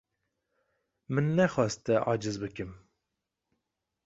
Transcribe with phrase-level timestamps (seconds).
[1.13, 2.71] Min nexwest te aciz bikim.